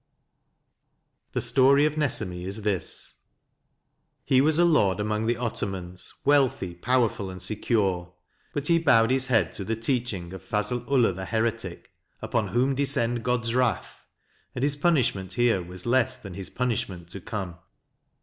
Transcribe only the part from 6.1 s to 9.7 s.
wealthy, powerful, and secure. But he bowed his head to